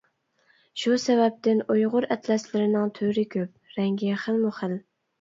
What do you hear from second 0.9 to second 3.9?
سەۋەبتىن ئۇيغۇر ئەتلەسلىرىنىڭ تۈرى كۆپ،